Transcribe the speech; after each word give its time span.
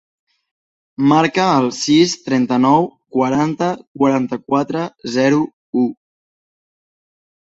Marca 1.09 1.43
el 1.57 1.67
sis, 1.79 2.13
trenta-nou, 2.29 2.87
quaranta, 3.17 3.67
quaranta-quatre, 4.03 4.85
zero, 5.17 5.43
u. 5.85 5.87